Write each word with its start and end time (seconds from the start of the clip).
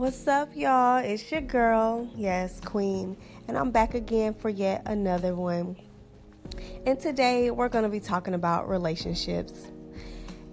What's 0.00 0.26
up, 0.26 0.56
y'all? 0.56 0.96
It's 0.96 1.30
your 1.30 1.42
girl, 1.42 2.08
yes, 2.16 2.58
Queen, 2.64 3.18
and 3.46 3.58
I'm 3.58 3.70
back 3.70 3.92
again 3.92 4.32
for 4.32 4.48
yet 4.48 4.80
another 4.86 5.34
one. 5.34 5.76
And 6.86 6.98
today 6.98 7.50
we're 7.50 7.68
going 7.68 7.84
to 7.84 7.90
be 7.90 8.00
talking 8.00 8.32
about 8.32 8.66
relationships 8.66 9.52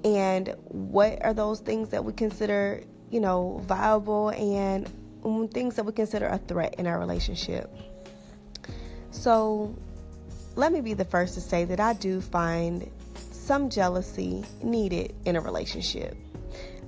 and 0.04 0.54
what 0.65 1.23
are 1.23 1.33
those 1.33 1.62
things 1.62 1.88
that 1.91 2.04
we 2.04 2.12
consider, 2.12 2.83
you 3.10 3.21
know, 3.21 3.62
viable 3.63 4.32
and 4.32 4.91
mm, 5.21 5.50
things 5.50 5.77
that 5.77 5.86
we 5.86 5.93
consider 5.93 6.27
a 6.27 6.39
threat 6.39 6.75
in 6.77 6.86
our 6.86 7.00
relationship. 7.00 7.73
So, 9.11 9.73
let 10.57 10.73
me 10.73 10.82
be 10.82 10.93
the 10.93 11.05
first 11.05 11.36
to 11.36 11.41
say 11.41 11.64
that 11.64 11.79
I 11.79 11.93
do 11.93 12.20
find 12.20 12.91
some 13.32 13.70
jealousy 13.70 14.43
needed 14.61 15.16
in 15.23 15.38
a 15.38 15.39
relationship. 15.39 16.18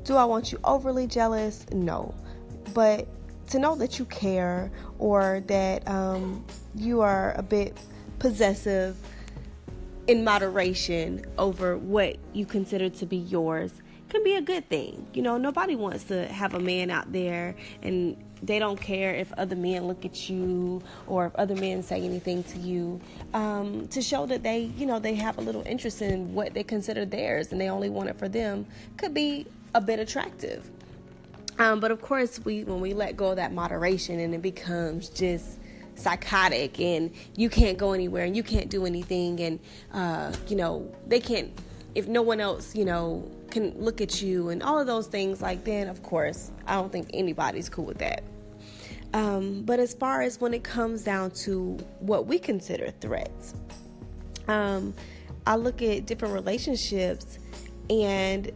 Do 0.03 0.17
I 0.17 0.25
want 0.25 0.51
you 0.51 0.59
overly 0.65 1.07
jealous? 1.07 1.65
No. 1.71 2.13
But 2.73 3.07
to 3.49 3.59
know 3.59 3.75
that 3.75 3.99
you 3.99 4.05
care 4.05 4.71
or 4.99 5.43
that 5.47 5.87
um, 5.87 6.45
you 6.75 7.01
are 7.01 7.33
a 7.33 7.43
bit 7.43 7.77
possessive 8.19 8.97
in 10.07 10.23
moderation 10.23 11.25
over 11.37 11.77
what 11.77 12.17
you 12.33 12.45
consider 12.45 12.89
to 12.89 13.05
be 13.05 13.17
yours 13.17 13.71
can 14.09 14.23
be 14.23 14.35
a 14.35 14.41
good 14.41 14.67
thing. 14.69 15.07
You 15.13 15.21
know, 15.21 15.37
nobody 15.37 15.75
wants 15.75 16.05
to 16.05 16.27
have 16.27 16.55
a 16.55 16.59
man 16.59 16.89
out 16.89 17.11
there 17.13 17.55
and 17.81 18.17
they 18.41 18.57
don't 18.57 18.79
care 18.79 19.13
if 19.13 19.31
other 19.33 19.55
men 19.55 19.85
look 19.85 20.05
at 20.05 20.29
you 20.29 20.81
or 21.07 21.27
if 21.27 21.35
other 21.35 21.55
men 21.55 21.83
say 21.83 22.01
anything 22.01 22.43
to 22.43 22.57
you 22.57 22.99
um, 23.33 23.87
to 23.89 24.01
show 24.01 24.25
that 24.25 24.43
they, 24.43 24.71
you 24.77 24.85
know, 24.85 24.97
they 24.97 25.13
have 25.15 25.37
a 25.37 25.41
little 25.41 25.63
interest 25.65 26.01
in 26.01 26.33
what 26.33 26.53
they 26.53 26.63
consider 26.63 27.05
theirs 27.05 27.51
and 27.51 27.61
they 27.61 27.69
only 27.69 27.89
want 27.89 28.09
it 28.09 28.17
for 28.17 28.29
them 28.29 28.65
could 28.97 29.13
be 29.13 29.45
a 29.75 29.81
bit 29.81 29.99
attractive. 29.99 30.69
Um, 31.59 31.81
but 31.81 31.91
of 31.91 32.01
course, 32.01 32.39
we 32.43 32.63
when 32.63 32.79
we 32.79 32.93
let 32.93 33.17
go 33.17 33.31
of 33.31 33.35
that 33.35 33.53
moderation 33.53 34.19
and 34.19 34.33
it 34.33 34.41
becomes 34.41 35.09
just 35.09 35.59
psychotic 35.95 36.79
and 36.79 37.11
you 37.35 37.49
can't 37.49 37.77
go 37.77 37.91
anywhere 37.91 38.23
and 38.23 38.35
you 38.35 38.43
can't 38.43 38.69
do 38.69 38.85
anything 38.85 39.39
and 39.41 39.59
uh, 39.93 40.33
you 40.47 40.55
know 40.55 40.89
they 41.07 41.19
can't 41.19 41.51
if 41.93 42.07
no 42.07 42.21
one 42.21 42.39
else 42.39 42.75
you 42.75 42.85
know 42.85 43.29
can 43.51 43.77
look 43.77 43.99
at 43.99 44.21
you 44.21 44.49
and 44.49 44.63
all 44.63 44.79
of 44.79 44.87
those 44.87 45.07
things 45.07 45.41
like 45.41 45.63
then 45.65 45.89
of 45.89 46.01
course 46.03 46.51
i 46.67 46.75
don't 46.75 46.91
think 46.91 47.09
anybody's 47.13 47.67
cool 47.69 47.85
with 47.85 47.97
that. 47.97 48.23
Um, 49.11 49.63
but 49.63 49.79
as 49.79 49.95
far 49.95 50.21
as 50.21 50.39
when 50.39 50.53
it 50.53 50.63
comes 50.63 51.03
down 51.03 51.31
to 51.31 51.79
what 51.99 52.27
we 52.27 52.39
consider 52.39 52.91
threats 53.01 53.55
um, 54.47 54.93
i 55.45 55.55
look 55.55 55.81
at 55.81 56.05
different 56.05 56.33
relationships 56.33 57.39
and 57.89 58.51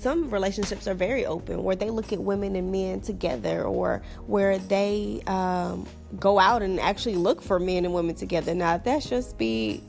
some 0.00 0.30
relationships 0.30 0.86
are 0.86 0.94
very 0.94 1.26
open 1.26 1.62
where 1.62 1.76
they 1.76 1.90
look 1.90 2.12
at 2.12 2.20
women 2.20 2.56
and 2.56 2.70
men 2.70 3.00
together 3.00 3.62
or 3.62 4.02
where 4.26 4.58
they 4.58 5.22
um, 5.26 5.86
go 6.18 6.38
out 6.38 6.62
and 6.62 6.78
actually 6.80 7.16
look 7.16 7.42
for 7.42 7.58
men 7.58 7.84
and 7.84 7.94
women 7.94 8.14
together 8.14 8.54
now 8.54 8.76
that's 8.78 9.08
just 9.08 9.38
be 9.38 9.82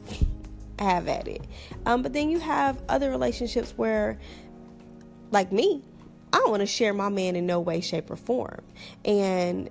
have 0.79 1.07
at 1.07 1.27
it. 1.27 1.43
Um, 1.85 2.01
but 2.01 2.13
then 2.13 2.29
you 2.29 2.39
have 2.39 2.81
other 2.89 3.09
relationships 3.09 3.73
where, 3.75 4.17
like 5.31 5.51
me, 5.51 5.81
I 6.31 6.37
don't 6.37 6.51
want 6.51 6.61
to 6.61 6.67
share 6.67 6.93
my 6.93 7.09
man 7.09 7.35
in 7.35 7.45
no 7.45 7.59
way, 7.59 7.81
shape, 7.81 8.11
or 8.11 8.15
form. 8.15 8.61
And 9.05 9.69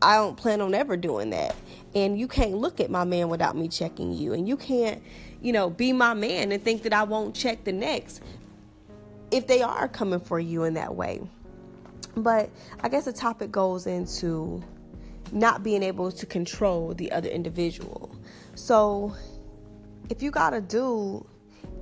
I 0.00 0.16
don't 0.16 0.36
plan 0.36 0.60
on 0.60 0.74
ever 0.74 0.96
doing 0.96 1.30
that. 1.30 1.54
And 1.94 2.18
you 2.18 2.28
can't 2.28 2.54
look 2.54 2.80
at 2.80 2.90
my 2.90 3.04
man 3.04 3.28
without 3.28 3.56
me 3.56 3.68
checking 3.68 4.12
you. 4.12 4.32
And 4.32 4.48
you 4.48 4.56
can't, 4.56 5.02
you 5.42 5.52
know, 5.52 5.68
be 5.70 5.92
my 5.92 6.14
man 6.14 6.52
and 6.52 6.62
think 6.62 6.82
that 6.82 6.92
I 6.92 7.02
won't 7.02 7.34
check 7.34 7.64
the 7.64 7.72
next 7.72 8.22
if 9.30 9.46
they 9.46 9.62
are 9.62 9.88
coming 9.88 10.20
for 10.20 10.40
you 10.40 10.64
in 10.64 10.74
that 10.74 10.94
way. 10.94 11.20
But 12.16 12.50
I 12.80 12.88
guess 12.88 13.04
the 13.04 13.12
topic 13.12 13.52
goes 13.52 13.86
into 13.86 14.62
not 15.32 15.62
being 15.62 15.82
able 15.82 16.10
to 16.10 16.26
control 16.26 16.94
the 16.94 17.12
other 17.12 17.28
individual. 17.28 18.10
So 18.54 19.14
if 20.08 20.22
you 20.22 20.30
got 20.30 20.54
a 20.54 20.60
dude 20.60 21.24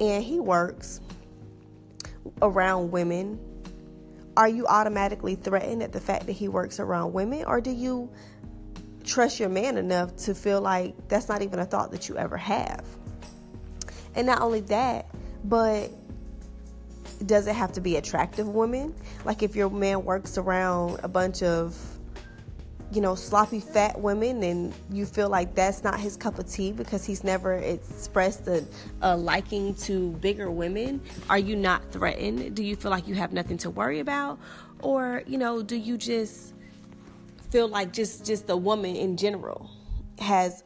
and 0.00 0.22
he 0.22 0.40
works 0.40 1.00
around 2.42 2.90
women, 2.90 3.38
are 4.36 4.48
you 4.48 4.66
automatically 4.66 5.36
threatened 5.36 5.82
at 5.82 5.92
the 5.92 6.00
fact 6.00 6.26
that 6.26 6.32
he 6.32 6.48
works 6.48 6.80
around 6.80 7.12
women? 7.12 7.44
Or 7.46 7.60
do 7.60 7.70
you 7.70 8.10
trust 9.04 9.40
your 9.40 9.48
man 9.48 9.78
enough 9.78 10.16
to 10.16 10.34
feel 10.34 10.60
like 10.60 11.08
that's 11.08 11.28
not 11.28 11.40
even 11.40 11.60
a 11.60 11.64
thought 11.64 11.92
that 11.92 12.08
you 12.08 12.18
ever 12.18 12.36
have? 12.36 12.84
And 14.14 14.26
not 14.26 14.42
only 14.42 14.60
that, 14.62 15.06
but 15.44 15.90
does 17.26 17.46
it 17.46 17.54
have 17.54 17.72
to 17.72 17.80
be 17.80 17.96
attractive 17.96 18.48
women? 18.48 18.94
Like 19.24 19.42
if 19.42 19.56
your 19.56 19.70
man 19.70 20.04
works 20.04 20.38
around 20.38 21.00
a 21.02 21.08
bunch 21.08 21.42
of 21.42 21.76
you 22.92 23.00
know, 23.00 23.14
sloppy 23.14 23.58
fat 23.58 24.00
women 24.00 24.42
and 24.44 24.72
you 24.92 25.06
feel 25.06 25.28
like 25.28 25.54
that's 25.54 25.82
not 25.82 25.98
his 25.98 26.16
cup 26.16 26.38
of 26.38 26.48
tea 26.48 26.70
because 26.70 27.04
he's 27.04 27.24
never 27.24 27.54
expressed 27.54 28.46
a, 28.46 28.64
a, 29.02 29.16
liking 29.16 29.74
to 29.74 30.12
bigger 30.12 30.50
women, 30.50 31.00
are 31.28 31.38
you 31.38 31.56
not 31.56 31.90
threatened? 31.90 32.54
Do 32.54 32.62
you 32.62 32.76
feel 32.76 32.90
like 32.90 33.08
you 33.08 33.14
have 33.14 33.32
nothing 33.32 33.58
to 33.58 33.70
worry 33.70 33.98
about? 33.98 34.38
Or, 34.80 35.22
you 35.26 35.36
know, 35.36 35.62
do 35.62 35.74
you 35.74 35.98
just 35.98 36.54
feel 37.50 37.68
like 37.68 37.92
just 37.92 38.24
just 38.24 38.46
the 38.46 38.56
woman 38.56 38.94
in 38.94 39.16
general 39.16 39.70
has 40.20 40.62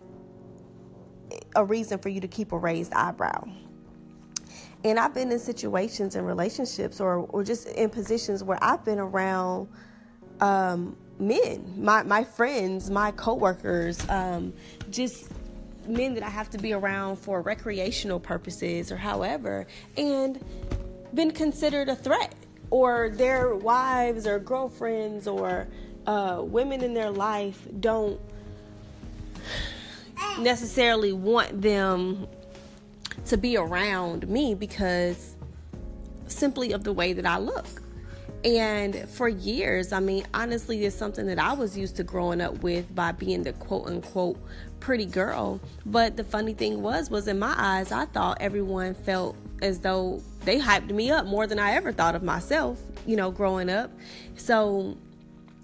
a 1.56 1.64
reason 1.64 1.98
for 1.98 2.10
you 2.10 2.20
to 2.20 2.28
keep 2.28 2.52
a 2.52 2.58
raised 2.58 2.92
eyebrow? 2.92 3.48
And 4.82 4.98
I've 4.98 5.12
been 5.12 5.30
in 5.30 5.38
situations 5.38 6.16
and 6.16 6.26
relationships 6.26 7.00
or, 7.00 7.26
or 7.28 7.44
just 7.44 7.68
in 7.68 7.90
positions 7.90 8.42
where 8.42 8.58
I've 8.62 8.84
been 8.84 8.98
around 8.98 9.68
um, 10.40 10.96
men, 11.18 11.74
my 11.76 12.02
my 12.02 12.24
friends, 12.24 12.90
my 12.90 13.10
coworkers, 13.12 14.08
um, 14.08 14.54
just 14.90 15.30
men 15.86 16.14
that 16.14 16.22
I 16.22 16.30
have 16.30 16.48
to 16.50 16.58
be 16.58 16.72
around 16.72 17.16
for 17.16 17.42
recreational 17.42 18.18
purposes 18.18 18.90
or 18.90 18.96
however, 18.96 19.66
and 19.96 20.42
been 21.12 21.30
considered 21.30 21.88
a 21.88 21.96
threat, 21.96 22.34
or 22.70 23.10
their 23.10 23.54
wives 23.54 24.26
or 24.26 24.38
girlfriends 24.38 25.26
or 25.26 25.68
uh, 26.06 26.40
women 26.42 26.82
in 26.82 26.94
their 26.94 27.10
life 27.10 27.66
don't 27.80 28.20
necessarily 30.38 31.12
want 31.12 31.60
them 31.60 32.26
to 33.26 33.36
be 33.36 33.56
around 33.56 34.28
me 34.28 34.54
because 34.54 35.36
simply 36.26 36.72
of 36.72 36.84
the 36.84 36.92
way 36.92 37.12
that 37.12 37.26
I 37.26 37.38
look. 37.38 37.66
And 38.44 39.08
for 39.08 39.28
years, 39.28 39.92
I 39.92 40.00
mean, 40.00 40.26
honestly, 40.32 40.84
it's 40.84 40.96
something 40.96 41.26
that 41.26 41.38
I 41.38 41.52
was 41.52 41.76
used 41.76 41.96
to 41.96 42.04
growing 42.04 42.40
up 42.40 42.62
with 42.62 42.94
by 42.94 43.12
being 43.12 43.42
the 43.42 43.52
quote 43.52 43.86
unquote 43.86 44.38
pretty 44.80 45.04
girl. 45.04 45.60
But 45.84 46.16
the 46.16 46.24
funny 46.24 46.54
thing 46.54 46.80
was, 46.80 47.10
was 47.10 47.28
in 47.28 47.38
my 47.38 47.54
eyes, 47.56 47.92
I 47.92 48.06
thought 48.06 48.38
everyone 48.40 48.94
felt 48.94 49.36
as 49.60 49.80
though 49.80 50.22
they 50.44 50.58
hyped 50.58 50.90
me 50.90 51.10
up 51.10 51.26
more 51.26 51.46
than 51.46 51.58
I 51.58 51.72
ever 51.72 51.92
thought 51.92 52.14
of 52.14 52.22
myself, 52.22 52.80
you 53.06 53.14
know, 53.14 53.30
growing 53.30 53.68
up. 53.68 53.90
So 54.36 54.96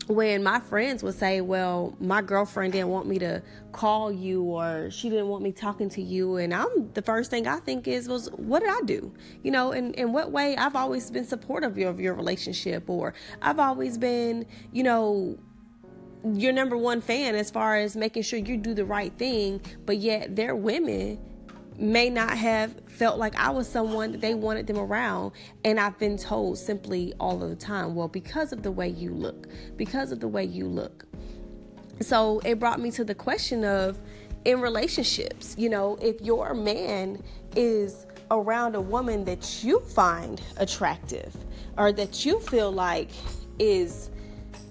when 0.06 0.42
my 0.42 0.60
friends 0.60 1.02
would 1.02 1.14
say, 1.14 1.40
Well, 1.40 1.96
my 2.00 2.22
girlfriend 2.22 2.72
didn't 2.72 2.88
want 2.88 3.06
me 3.06 3.18
to 3.18 3.42
call 3.72 4.12
you 4.12 4.42
or 4.42 4.90
she 4.90 5.10
didn't 5.10 5.28
want 5.28 5.42
me 5.42 5.52
talking 5.52 5.88
to 5.90 6.02
you, 6.02 6.36
and 6.36 6.54
I'm 6.54 6.92
the 6.92 7.02
first 7.02 7.30
thing 7.30 7.46
I 7.46 7.58
think 7.60 7.88
is, 7.88 8.08
was 8.08 8.28
what 8.32 8.60
did 8.60 8.70
I 8.70 8.80
do? 8.82 9.12
You 9.42 9.50
know, 9.50 9.72
and 9.72 9.94
in 9.96 10.12
what 10.12 10.30
way 10.30 10.56
I've 10.56 10.76
always 10.76 11.10
been 11.10 11.24
supportive 11.24 11.78
of 11.78 12.00
your 12.00 12.14
relationship, 12.14 12.88
or 12.88 13.14
I've 13.42 13.58
always 13.58 13.98
been, 13.98 14.46
you 14.72 14.82
know, 14.82 15.38
your 16.24 16.52
number 16.52 16.76
one 16.76 17.00
fan 17.00 17.34
as 17.34 17.50
far 17.50 17.76
as 17.76 17.96
making 17.96 18.22
sure 18.22 18.38
you 18.38 18.56
do 18.56 18.74
the 18.74 18.84
right 18.84 19.12
thing, 19.16 19.60
but 19.84 19.98
yet 19.98 20.34
they're 20.34 20.56
women 20.56 21.18
may 21.78 22.08
not 22.10 22.36
have 22.36 22.74
felt 22.86 23.18
like 23.18 23.36
I 23.36 23.50
was 23.50 23.68
someone 23.68 24.12
that 24.12 24.20
they 24.20 24.34
wanted 24.34 24.66
them 24.66 24.78
around. 24.78 25.32
And 25.64 25.78
I've 25.78 25.98
been 25.98 26.16
told 26.16 26.58
simply 26.58 27.12
all 27.20 27.42
of 27.42 27.50
the 27.50 27.56
time, 27.56 27.94
well, 27.94 28.08
because 28.08 28.52
of 28.52 28.62
the 28.62 28.72
way 28.72 28.88
you 28.88 29.12
look, 29.12 29.48
because 29.76 30.12
of 30.12 30.20
the 30.20 30.28
way 30.28 30.44
you 30.44 30.66
look. 30.66 31.04
So 32.00 32.40
it 32.44 32.58
brought 32.58 32.80
me 32.80 32.90
to 32.92 33.04
the 33.04 33.14
question 33.14 33.64
of 33.64 33.98
in 34.44 34.60
relationships, 34.60 35.54
you 35.58 35.68
know, 35.68 35.96
if 36.00 36.20
your 36.20 36.54
man 36.54 37.22
is 37.56 38.06
around 38.30 38.74
a 38.74 38.80
woman 38.80 39.24
that 39.24 39.64
you 39.64 39.80
find 39.80 40.40
attractive 40.56 41.34
or 41.76 41.92
that 41.92 42.24
you 42.24 42.40
feel 42.40 42.70
like 42.70 43.10
is 43.58 44.10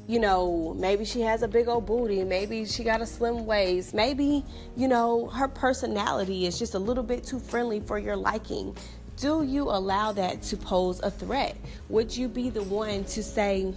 you 0.08 0.20
know, 0.20 0.76
maybe 0.78 1.04
she 1.04 1.22
has 1.22 1.42
a 1.42 1.48
big 1.48 1.68
old 1.68 1.86
booty, 1.86 2.24
maybe 2.24 2.66
she 2.66 2.84
got 2.84 3.02
a 3.02 3.06
slim 3.06 3.46
waist, 3.46 3.94
maybe, 3.94 4.46
you 4.76 4.88
know, 4.88 5.28
her 5.30 5.48
personality 5.48 6.46
is 6.46 6.60
just 6.60 6.76
a 6.76 6.80
little 6.80 7.04
bit 7.04 7.24
too 7.24 7.40
friendly 7.40 7.80
for 7.80 7.98
your 7.98 8.16
liking. 8.16 8.76
Do 9.18 9.44
you 9.44 9.64
allow 9.64 10.12
that 10.12 10.42
to 10.44 10.58
pose 10.58 11.00
a 11.00 11.10
threat? 11.10 11.56
Would 11.90 12.16
you 12.16 12.28
be 12.28 12.50
the 12.50 12.64
one 12.64 13.06
to 13.06 13.24
say, 13.24 13.74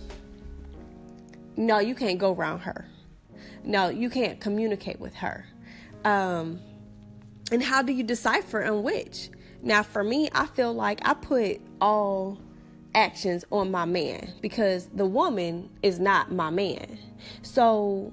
no, 1.57 1.79
you 1.79 1.95
can't 1.95 2.19
go 2.19 2.35
around 2.35 2.61
her? 2.61 2.87
No, 3.65 3.89
you 3.89 4.11
can't 4.11 4.41
communicate 4.41 5.01
with 5.01 5.15
her. 5.15 5.47
Um, 6.05 6.61
and 7.51 7.63
how 7.63 7.83
do 7.83 7.93
you 7.93 8.03
decipher 8.03 8.65
on 8.65 8.83
which? 8.83 9.31
Now, 9.63 9.83
for 9.83 10.05
me, 10.05 10.29
I 10.33 10.47
feel 10.47 10.73
like 10.73 11.01
I 11.05 11.15
put 11.15 11.61
all 11.81 12.39
actions 12.99 13.45
on 13.53 13.71
my 13.71 13.85
man 13.85 14.35
because 14.43 14.87
the 14.95 15.07
woman 15.07 15.71
is 15.83 16.01
not 16.01 16.33
my 16.33 16.51
man. 16.51 16.99
So 17.43 18.13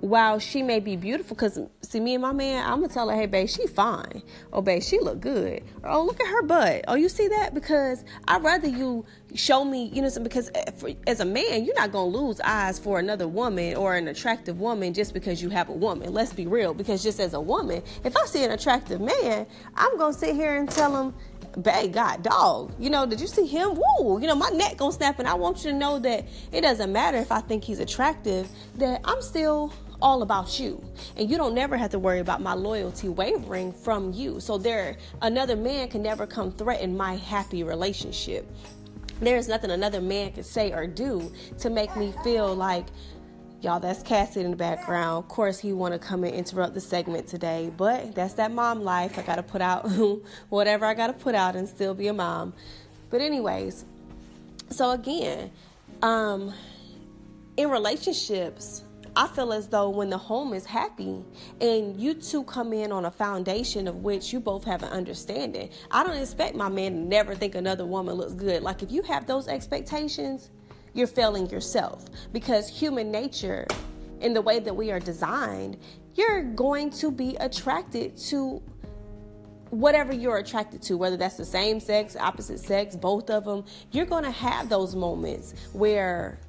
while 0.00 0.38
she 0.38 0.62
may 0.62 0.80
be 0.80 0.96
beautiful, 0.96 1.36
because 1.36 1.60
see 1.82 2.00
me 2.00 2.14
and 2.14 2.22
my 2.22 2.32
man, 2.32 2.64
I'm 2.64 2.80
gonna 2.80 2.92
tell 2.92 3.08
her, 3.08 3.14
hey 3.14 3.26
babe, 3.26 3.48
she 3.48 3.66
fine. 3.66 4.22
Oh 4.52 4.62
babe, 4.62 4.82
she 4.82 4.98
look 4.98 5.20
good. 5.20 5.62
Or, 5.82 5.90
oh 5.90 6.04
look 6.04 6.20
at 6.20 6.26
her 6.26 6.42
butt. 6.42 6.86
Oh 6.88 6.94
you 6.94 7.08
see 7.08 7.28
that? 7.28 7.54
Because 7.54 8.04
I'd 8.26 8.42
rather 8.42 8.66
you 8.66 9.04
show 9.34 9.64
me, 9.64 9.90
you 9.92 10.02
know, 10.02 10.10
because 10.22 10.50
eh, 10.54 10.94
as 11.06 11.20
a 11.20 11.24
man, 11.24 11.64
you're 11.64 11.76
not 11.76 11.92
gonna 11.92 12.16
lose 12.16 12.40
eyes 12.40 12.78
for 12.78 12.98
another 12.98 13.28
woman 13.28 13.76
or 13.76 13.94
an 13.94 14.08
attractive 14.08 14.58
woman 14.58 14.92
just 14.92 15.14
because 15.14 15.42
you 15.42 15.50
have 15.50 15.68
a 15.68 15.74
woman. 15.74 16.12
Let's 16.12 16.32
be 16.32 16.46
real. 16.46 16.74
Because 16.74 17.02
just 17.02 17.20
as 17.20 17.34
a 17.34 17.40
woman, 17.40 17.82
if 18.02 18.16
I 18.16 18.24
see 18.26 18.42
an 18.42 18.50
attractive 18.50 19.00
man, 19.00 19.46
I'm 19.76 19.98
gonna 19.98 20.14
sit 20.14 20.34
here 20.34 20.56
and 20.56 20.68
tell 20.68 20.96
him, 20.96 21.14
babe, 21.60 21.92
God, 21.92 22.22
dog, 22.22 22.74
you 22.78 22.90
know, 22.90 23.06
did 23.06 23.20
you 23.20 23.26
see 23.26 23.46
him? 23.46 23.74
Woo, 23.74 24.20
you 24.20 24.26
know, 24.26 24.34
my 24.34 24.50
neck 24.50 24.76
gonna 24.76 24.92
snap, 24.92 25.18
and 25.18 25.28
I 25.28 25.34
want 25.34 25.64
you 25.64 25.70
to 25.70 25.76
know 25.76 25.98
that 25.98 26.26
it 26.52 26.60
doesn't 26.60 26.92
matter 26.92 27.18
if 27.18 27.32
I 27.32 27.40
think 27.40 27.64
he's 27.64 27.80
attractive, 27.80 28.48
that 28.76 29.00
I'm 29.04 29.20
still 29.22 29.72
all 30.02 30.22
about 30.22 30.58
you. 30.58 30.82
And 31.16 31.30
you 31.30 31.36
don't 31.36 31.54
never 31.54 31.76
have 31.76 31.90
to 31.90 31.98
worry 31.98 32.20
about 32.20 32.40
my 32.40 32.54
loyalty 32.54 33.08
wavering 33.08 33.72
from 33.72 34.12
you. 34.12 34.40
So 34.40 34.58
there 34.58 34.96
another 35.22 35.56
man 35.56 35.88
can 35.88 36.02
never 36.02 36.26
come 36.26 36.52
threaten 36.52 36.96
my 36.96 37.16
happy 37.16 37.62
relationship. 37.62 38.50
There's 39.20 39.48
nothing 39.48 39.70
another 39.70 40.00
man 40.00 40.32
can 40.32 40.44
say 40.44 40.72
or 40.72 40.86
do 40.86 41.30
to 41.58 41.68
make 41.68 41.94
me 41.96 42.14
feel 42.24 42.54
like 42.54 42.86
y'all 43.62 43.80
that's 43.80 44.02
cassie 44.02 44.40
in 44.40 44.50
the 44.50 44.56
background. 44.56 45.24
Of 45.24 45.28
course 45.28 45.58
he 45.58 45.72
want 45.72 45.92
to 45.94 45.98
come 45.98 46.24
and 46.24 46.34
interrupt 46.34 46.74
the 46.74 46.80
segment 46.80 47.26
today 47.26 47.70
but 47.76 48.14
that's 48.14 48.34
that 48.34 48.52
mom 48.52 48.82
life. 48.82 49.18
I 49.18 49.22
gotta 49.22 49.42
put 49.42 49.60
out 49.60 49.88
whatever 50.48 50.84
i 50.86 50.94
gotta 50.94 51.12
put 51.12 51.34
out 51.34 51.56
and 51.56 51.68
still 51.68 51.94
be 51.94 52.08
a 52.08 52.12
mom. 52.12 52.54
But 53.10 53.20
anyways 53.20 53.84
so 54.70 54.92
again 54.92 55.50
um 56.02 56.52
in 57.56 57.70
relationships 57.70 58.84
I 59.16 59.26
feel 59.26 59.52
as 59.52 59.68
though 59.68 59.88
when 59.88 60.08
the 60.08 60.18
home 60.18 60.54
is 60.54 60.64
happy 60.64 61.24
and 61.60 62.00
you 62.00 62.14
two 62.14 62.44
come 62.44 62.72
in 62.72 62.92
on 62.92 63.04
a 63.04 63.10
foundation 63.10 63.88
of 63.88 63.96
which 63.96 64.32
you 64.32 64.40
both 64.40 64.64
have 64.64 64.82
an 64.82 64.90
understanding, 64.90 65.70
I 65.90 66.04
don't 66.04 66.16
expect 66.16 66.54
my 66.54 66.68
man 66.68 66.92
to 66.92 66.98
never 67.00 67.34
think 67.34 67.54
another 67.54 67.84
woman 67.84 68.14
looks 68.14 68.34
good. 68.34 68.62
Like 68.62 68.82
if 68.82 68.92
you 68.92 69.02
have 69.02 69.26
those 69.26 69.48
expectations, 69.48 70.50
you're 70.94 71.06
failing 71.06 71.48
yourself 71.50 72.06
because 72.32 72.68
human 72.68 73.10
nature, 73.10 73.66
in 74.20 74.34
the 74.34 74.42
way 74.42 74.58
that 74.58 74.74
we 74.74 74.90
are 74.90 75.00
designed, 75.00 75.76
you're 76.14 76.42
going 76.42 76.90
to 76.90 77.10
be 77.10 77.36
attracted 77.36 78.16
to 78.16 78.62
whatever 79.70 80.12
you're 80.12 80.38
attracted 80.38 80.82
to, 80.82 80.96
whether 80.96 81.16
that's 81.16 81.36
the 81.36 81.44
same 81.44 81.80
sex, 81.80 82.16
opposite 82.16 82.58
sex, 82.58 82.96
both 82.96 83.30
of 83.30 83.44
them, 83.44 83.64
you're 83.92 84.06
going 84.06 84.24
to 84.24 84.30
have 84.30 84.68
those 84.68 84.96
moments 84.96 85.54
where 85.72 86.40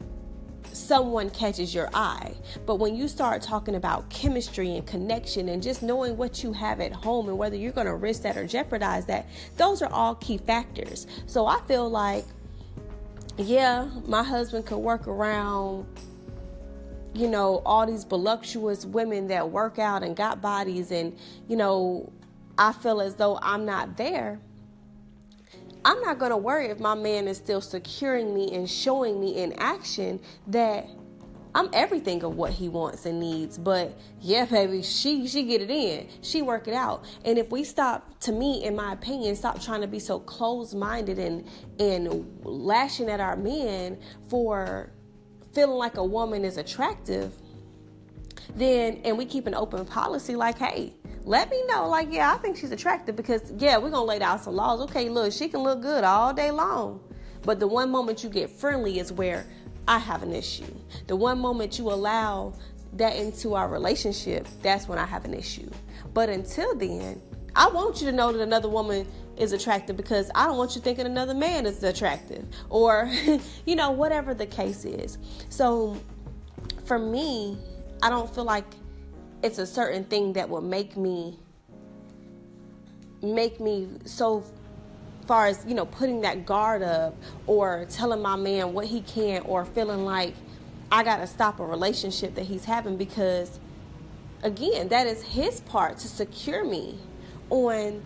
someone 0.73 1.29
catches 1.29 1.73
your 1.73 1.89
eye. 1.93 2.33
But 2.65 2.75
when 2.75 2.95
you 2.95 3.07
start 3.07 3.41
talking 3.41 3.75
about 3.75 4.09
chemistry 4.09 4.75
and 4.75 4.85
connection 4.87 5.49
and 5.49 5.61
just 5.61 5.83
knowing 5.83 6.17
what 6.17 6.43
you 6.43 6.53
have 6.53 6.79
at 6.79 6.91
home 6.91 7.29
and 7.29 7.37
whether 7.37 7.55
you're 7.55 7.71
going 7.71 7.87
to 7.87 7.95
risk 7.95 8.23
that 8.23 8.37
or 8.37 8.47
jeopardize 8.47 9.05
that, 9.05 9.27
those 9.57 9.81
are 9.81 9.91
all 9.91 10.15
key 10.15 10.37
factors. 10.37 11.07
So 11.27 11.45
I 11.45 11.61
feel 11.67 11.89
like, 11.89 12.25
yeah, 13.37 13.89
my 14.05 14.23
husband 14.23 14.65
could 14.65 14.77
work 14.77 15.07
around 15.07 15.85
you 17.13 17.27
know, 17.27 17.61
all 17.65 17.85
these 17.85 18.03
voluptuous 18.03 18.85
women 18.85 19.27
that 19.27 19.49
work 19.49 19.79
out 19.79 20.03
and 20.03 20.15
got 20.15 20.41
bodies, 20.41 20.91
and 20.91 21.17
you 21.47 21.55
know, 21.57 22.11
I 22.57 22.71
feel 22.71 23.01
as 23.01 23.15
though 23.15 23.37
I'm 23.41 23.65
not 23.65 23.97
there. 23.97 24.39
I'm 25.83 25.99
not 26.01 26.19
going 26.19 26.31
to 26.31 26.37
worry 26.37 26.67
if 26.67 26.79
my 26.79 26.93
man 26.93 27.27
is 27.27 27.37
still 27.37 27.61
securing 27.61 28.35
me 28.35 28.53
and 28.55 28.69
showing 28.69 29.19
me 29.19 29.41
in 29.41 29.53
action 29.53 30.19
that 30.47 30.87
I'm 31.53 31.69
everything 31.73 32.23
of 32.23 32.35
what 32.35 32.51
he 32.51 32.69
wants 32.69 33.05
and 33.05 33.19
needs. 33.19 33.57
But 33.57 33.97
yeah, 34.21 34.45
baby, 34.45 34.81
she 34.81 35.27
she 35.27 35.43
get 35.43 35.61
it 35.61 35.69
in. 35.69 36.07
She 36.21 36.41
work 36.41 36.67
it 36.67 36.73
out. 36.73 37.05
And 37.25 37.37
if 37.37 37.51
we 37.51 37.63
stop, 37.63 38.19
to 38.21 38.31
me, 38.31 38.63
in 38.63 38.75
my 38.75 38.93
opinion, 38.93 39.35
stop 39.35 39.61
trying 39.61 39.81
to 39.81 39.87
be 39.87 39.99
so 39.99 40.19
closed-minded 40.19 41.19
and 41.19 41.47
and 41.79 42.39
lashing 42.43 43.09
at 43.09 43.19
our 43.19 43.35
men 43.35 43.99
for 44.29 44.91
feeling 45.53 45.77
like 45.77 45.97
a 45.97 46.05
woman 46.05 46.45
is 46.45 46.57
attractive, 46.57 47.33
then 48.55 49.01
and 49.03 49.17
we 49.17 49.25
keep 49.25 49.47
an 49.47 49.55
open 49.55 49.85
policy 49.85 50.35
like, 50.35 50.57
hey, 50.57 50.93
let 51.23 51.49
me 51.49 51.61
know. 51.67 51.87
Like, 51.87 52.11
yeah, 52.11 52.33
I 52.33 52.37
think 52.37 52.57
she's 52.57 52.71
attractive 52.71 53.15
because, 53.15 53.53
yeah, 53.57 53.77
we're 53.77 53.91
to 53.91 54.01
lay 54.01 54.19
down 54.19 54.39
some 54.39 54.55
laws. 54.55 54.81
Okay, 54.81 55.09
look, 55.09 55.33
she 55.33 55.49
can 55.49 55.61
look 55.61 55.81
good 55.81 56.03
all 56.03 56.33
day 56.33 56.51
long. 56.51 57.01
But 57.43 57.59
the 57.59 57.67
one 57.67 57.89
moment 57.89 58.23
you 58.23 58.29
get 58.29 58.49
friendly 58.49 58.99
is 58.99 59.11
where 59.11 59.45
I 59.87 59.97
have 59.99 60.23
an 60.23 60.33
issue. 60.33 60.73
The 61.07 61.15
one 61.15 61.39
moment 61.39 61.79
you 61.79 61.91
allow 61.91 62.53
that 62.93 63.15
into 63.15 63.55
our 63.55 63.67
relationship, 63.67 64.47
that's 64.61 64.87
when 64.87 64.97
I 64.97 65.05
have 65.05 65.25
an 65.25 65.33
issue. 65.33 65.69
But 66.13 66.29
until 66.29 66.75
then, 66.75 67.21
I 67.55 67.67
want 67.69 68.01
you 68.01 68.09
to 68.09 68.15
know 68.15 68.31
that 68.31 68.41
another 68.41 68.69
woman 68.69 69.07
is 69.37 69.53
attractive 69.53 69.97
because 69.97 70.29
I 70.35 70.45
don't 70.45 70.57
want 70.57 70.75
you 70.75 70.81
thinking 70.81 71.05
another 71.05 71.33
man 71.33 71.65
is 71.65 71.83
attractive 71.83 72.45
or, 72.69 73.11
you 73.65 73.75
know, 73.75 73.91
whatever 73.91 74.33
the 74.33 74.45
case 74.45 74.85
is. 74.85 75.17
So 75.49 75.97
for 76.85 76.99
me, 76.99 77.57
I 78.03 78.09
don't 78.09 78.33
feel 78.33 78.43
like 78.43 78.65
it's 79.43 79.57
a 79.57 79.65
certain 79.65 80.03
thing 80.03 80.33
that 80.33 80.49
will 80.49 80.61
make 80.61 80.95
me 80.95 81.39
make 83.23 83.59
me 83.59 83.87
so 84.05 84.43
far 85.21 85.47
as 85.47 85.63
you 85.67 85.73
know 85.73 85.85
putting 85.85 86.21
that 86.21 86.45
guard 86.45 86.81
up 86.81 87.15
or 87.47 87.85
telling 87.89 88.21
my 88.21 88.35
man 88.35 88.73
what 88.73 88.85
he 88.85 89.01
can 89.01 89.41
or 89.43 89.65
feeling 89.65 90.05
like 90.05 90.33
I 90.91 91.03
got 91.03 91.17
to 91.17 91.27
stop 91.27 91.59
a 91.59 91.65
relationship 91.65 92.35
that 92.35 92.45
he's 92.45 92.65
having 92.65 92.97
because 92.97 93.59
again 94.43 94.89
that 94.89 95.07
is 95.07 95.21
his 95.23 95.61
part 95.61 95.97
to 95.99 96.07
secure 96.07 96.63
me 96.63 96.97
on 97.49 98.01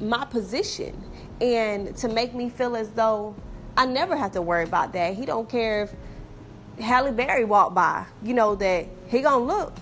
my 0.00 0.24
position 0.24 1.02
and 1.40 1.96
to 1.96 2.08
make 2.08 2.34
me 2.34 2.48
feel 2.48 2.76
as 2.76 2.90
though 2.90 3.34
I 3.76 3.86
never 3.86 4.16
have 4.16 4.32
to 4.32 4.42
worry 4.42 4.64
about 4.64 4.92
that. 4.94 5.14
He 5.14 5.24
don't 5.24 5.48
care 5.48 5.84
if 5.84 6.84
Halle 6.84 7.12
Berry 7.12 7.44
walked 7.44 7.74
by, 7.74 8.06
you 8.22 8.34
know 8.34 8.54
that 8.56 8.86
he 9.08 9.22
to 9.22 9.36
look 9.36 9.74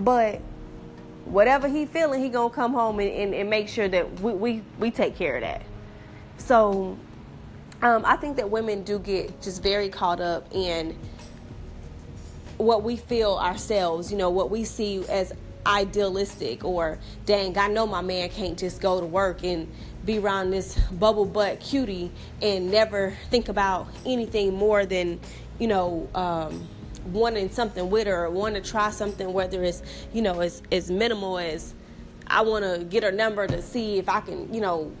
but 0.00 0.40
whatever 1.26 1.68
he 1.68 1.86
feeling, 1.86 2.22
he 2.22 2.28
gonna 2.28 2.50
come 2.50 2.72
home 2.72 2.98
and, 3.00 3.10
and, 3.10 3.34
and 3.34 3.50
make 3.50 3.68
sure 3.68 3.88
that 3.88 4.20
we, 4.20 4.32
we, 4.32 4.62
we 4.78 4.90
take 4.90 5.16
care 5.16 5.36
of 5.36 5.42
that. 5.42 5.62
So 6.40 6.98
um, 7.82 8.04
I 8.04 8.16
think 8.16 8.36
that 8.36 8.50
women 8.50 8.82
do 8.82 8.98
get 8.98 9.40
just 9.40 9.62
very 9.62 9.88
caught 9.88 10.20
up 10.20 10.48
in 10.52 10.98
what 12.56 12.82
we 12.82 12.96
feel 12.96 13.36
ourselves, 13.36 14.10
you 14.10 14.18
know, 14.18 14.30
what 14.30 14.50
we 14.50 14.64
see 14.64 15.04
as 15.08 15.32
idealistic 15.66 16.64
or 16.64 16.98
dang, 17.26 17.56
I 17.56 17.68
know 17.68 17.86
my 17.86 18.00
man 18.00 18.30
can't 18.30 18.58
just 18.58 18.80
go 18.80 19.00
to 19.00 19.06
work 19.06 19.44
and 19.44 19.70
be 20.04 20.18
around 20.18 20.50
this 20.50 20.78
bubble 20.92 21.26
butt 21.26 21.60
cutie 21.60 22.10
and 22.40 22.70
never 22.70 23.16
think 23.30 23.48
about 23.48 23.88
anything 24.06 24.54
more 24.54 24.86
than, 24.86 25.20
you 25.58 25.68
know, 25.68 26.08
um, 26.14 26.68
wanting 27.06 27.50
something 27.50 27.90
with 27.90 28.06
her 28.06 28.24
or 28.24 28.30
want 28.30 28.54
to 28.54 28.60
try 28.60 28.90
something, 28.90 29.32
whether 29.32 29.62
it's, 29.62 29.82
you 30.12 30.22
know, 30.22 30.40
as, 30.40 30.62
as 30.72 30.90
minimal 30.90 31.38
as 31.38 31.74
I 32.26 32.42
want 32.42 32.64
to 32.64 32.84
get 32.84 33.02
her 33.02 33.12
number 33.12 33.46
to 33.46 33.62
see 33.62 33.98
if 33.98 34.08
I 34.08 34.20
can, 34.20 34.52
you 34.52 34.60
know, 34.60 34.92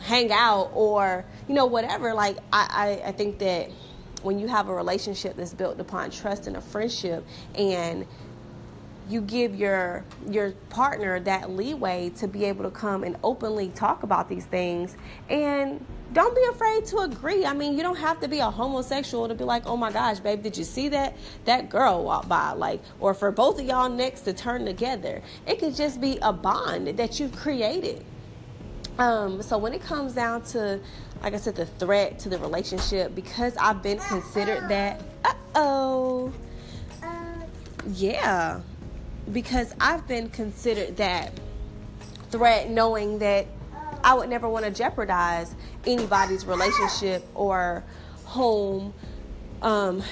hang 0.00 0.32
out 0.32 0.70
or, 0.74 1.24
you 1.48 1.54
know, 1.54 1.66
whatever. 1.66 2.14
Like, 2.14 2.38
I, 2.52 3.00
I, 3.04 3.08
I 3.08 3.12
think 3.12 3.38
that 3.38 3.70
when 4.22 4.38
you 4.38 4.48
have 4.48 4.68
a 4.68 4.74
relationship 4.74 5.36
that's 5.36 5.54
built 5.54 5.78
upon 5.80 6.10
trust 6.10 6.46
and 6.46 6.56
a 6.56 6.60
friendship 6.60 7.24
and 7.54 8.06
you 9.08 9.20
give 9.20 9.54
your 9.54 10.04
your 10.28 10.50
partner 10.68 11.20
that 11.20 11.50
leeway 11.50 12.10
to 12.10 12.26
be 12.26 12.44
able 12.44 12.64
to 12.64 12.70
come 12.70 13.04
and 13.04 13.16
openly 13.22 13.68
talk 13.68 14.02
about 14.02 14.28
these 14.28 14.44
things 14.46 14.96
and 15.28 15.84
don't 16.12 16.34
be 16.34 16.44
afraid 16.50 16.84
to 16.86 16.98
agree. 16.98 17.44
I 17.44 17.52
mean, 17.52 17.76
you 17.76 17.82
don't 17.82 17.98
have 17.98 18.20
to 18.20 18.28
be 18.28 18.38
a 18.38 18.50
homosexual 18.50 19.28
to 19.28 19.34
be 19.34 19.44
like, 19.44 19.66
oh 19.66 19.76
my 19.76 19.90
gosh, 19.90 20.20
babe, 20.20 20.42
did 20.42 20.56
you 20.56 20.64
see 20.64 20.88
that? 20.90 21.16
That 21.44 21.68
girl 21.68 22.04
walked 22.04 22.28
by. 22.28 22.52
Like, 22.52 22.80
or 23.00 23.12
for 23.12 23.32
both 23.32 23.58
of 23.58 23.66
y'all 23.66 23.88
next 23.88 24.20
to 24.22 24.32
turn 24.32 24.64
together. 24.64 25.20
It 25.46 25.58
could 25.58 25.74
just 25.74 26.00
be 26.00 26.18
a 26.22 26.32
bond 26.32 26.86
that 26.96 27.18
you've 27.18 27.34
created. 27.34 28.04
Um, 28.98 29.42
so 29.42 29.58
when 29.58 29.74
it 29.74 29.82
comes 29.82 30.14
down 30.14 30.42
to, 30.44 30.80
like 31.22 31.34
I 31.34 31.36
said, 31.36 31.56
the 31.56 31.66
threat 31.66 32.18
to 32.20 32.28
the 32.28 32.38
relationship, 32.38 33.14
because 33.14 33.56
I've 33.56 33.82
been 33.82 33.98
considered 33.98 34.68
that, 34.68 35.02
uh 35.24 35.34
oh. 35.54 36.32
Yeah. 37.88 38.60
Because 39.32 39.74
I've 39.80 40.06
been 40.08 40.30
considered 40.30 40.96
that 40.96 41.32
threat, 42.30 42.70
knowing 42.70 43.18
that 43.18 43.46
I 44.02 44.14
would 44.14 44.30
never 44.30 44.48
want 44.48 44.64
to 44.64 44.70
jeopardize 44.70 45.54
anybody's 45.86 46.46
relationship 46.46 47.26
or 47.34 47.84
home. 48.24 48.94
Um, 49.62 50.02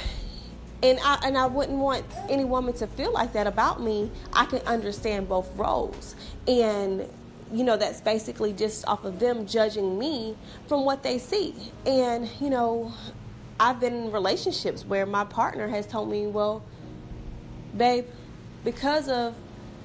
and 0.82 0.98
I 1.02 1.18
and 1.24 1.38
I 1.38 1.46
wouldn't 1.46 1.78
want 1.78 2.04
any 2.28 2.44
woman 2.44 2.74
to 2.74 2.86
feel 2.86 3.12
like 3.12 3.32
that 3.32 3.46
about 3.46 3.80
me. 3.80 4.10
I 4.32 4.46
can 4.46 4.60
understand 4.66 5.28
both 5.28 5.48
roles. 5.56 6.14
And 6.46 7.08
you 7.54 7.62
know, 7.62 7.76
that's 7.76 8.00
basically 8.00 8.52
just 8.52 8.86
off 8.88 9.04
of 9.04 9.20
them 9.20 9.46
judging 9.46 9.96
me 9.98 10.36
from 10.66 10.84
what 10.84 11.02
they 11.04 11.18
see. 11.18 11.54
And, 11.86 12.28
you 12.40 12.50
know, 12.50 12.92
I've 13.60 13.78
been 13.78 13.94
in 13.94 14.12
relationships 14.12 14.84
where 14.84 15.06
my 15.06 15.24
partner 15.24 15.68
has 15.68 15.86
told 15.86 16.10
me, 16.10 16.26
well, 16.26 16.64
babe, 17.76 18.06
because 18.64 19.08
of 19.08 19.34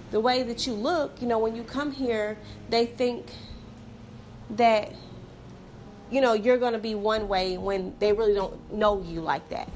the 0.09 0.19
way 0.19 0.41
that 0.41 0.65
you 0.65 0.73
look, 0.73 1.21
you 1.21 1.27
know, 1.27 1.37
when 1.37 1.55
you 1.55 1.63
come 1.63 1.91
here, 1.91 2.37
they 2.69 2.87
think 2.87 3.27
that, 4.51 4.91
you 6.09 6.21
know, 6.21 6.33
you're 6.33 6.57
going 6.57 6.73
to 6.73 6.79
be 6.79 6.95
one 6.95 7.27
way 7.27 7.57
when 7.59 7.93
they 7.99 8.13
really 8.13 8.33
don't 8.33 8.73
know 8.73 9.01
you 9.03 9.21
like 9.21 9.47
that. 9.49 9.69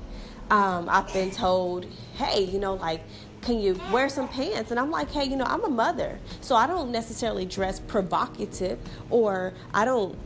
Um, 0.50 0.90
I've 0.90 1.14
been 1.14 1.30
told, 1.30 1.86
hey, 2.16 2.44
you 2.44 2.60
know, 2.60 2.74
like, 2.74 3.02
can 3.44 3.60
you 3.60 3.80
wear 3.92 4.10
some 4.10 4.28
pants? 4.28 4.72
And 4.72 4.80
I'm 4.80 4.92
like, 4.92 5.12
hey, 5.12 5.26
you 5.26 5.36
know, 5.36 5.46
I'm 5.46 5.64
a 5.64 5.70
mother, 5.70 6.20
so 6.42 6.56
I 6.56 6.68
don't 6.68 6.92
necessarily 6.92 7.46
dress 7.46 7.80
provocative 7.80 8.80
or 9.10 9.54
I 9.74 9.86
don't, 9.86 10.18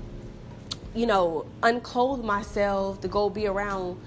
you 0.95 1.05
know, 1.05 1.45
unclothe 1.63 2.23
myself 2.23 3.01
to 3.01 3.07
go 3.07 3.29
be 3.29 3.47
around 3.47 3.99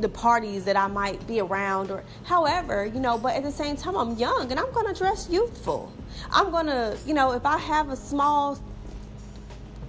the 0.00 0.08
parties 0.08 0.64
that 0.64 0.76
I 0.76 0.86
might 0.86 1.26
be 1.26 1.40
around 1.40 1.90
or 1.90 2.02
however, 2.24 2.86
you 2.86 3.00
know, 3.00 3.18
but 3.18 3.36
at 3.36 3.42
the 3.42 3.52
same 3.52 3.76
time 3.76 3.96
I'm 3.96 4.16
young 4.16 4.50
and 4.50 4.58
I'm 4.58 4.72
going 4.72 4.86
to 4.86 4.98
dress 4.98 5.28
youthful. 5.30 5.92
I'm 6.30 6.50
going 6.50 6.66
to, 6.66 6.96
you 7.06 7.14
know, 7.14 7.32
if 7.32 7.44
I 7.44 7.58
have 7.58 7.90
a 7.90 7.96
small 7.96 8.58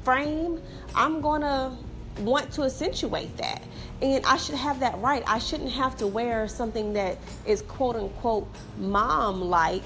frame, 0.03 0.61
I'm 0.93 1.21
going 1.21 1.41
to 1.41 1.71
want 2.19 2.51
to 2.53 2.63
accentuate 2.63 3.35
that. 3.37 3.63
And 4.01 4.25
I 4.25 4.37
should 4.37 4.55
have 4.55 4.79
that 4.81 4.97
right. 4.99 5.23
I 5.27 5.39
shouldn't 5.39 5.71
have 5.71 5.95
to 5.97 6.07
wear 6.07 6.47
something 6.47 6.93
that 6.93 7.17
is 7.45 7.61
quote 7.63 7.95
unquote 7.95 8.47
mom 8.77 9.41
like 9.41 9.83